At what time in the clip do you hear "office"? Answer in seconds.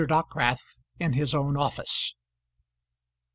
1.55-2.15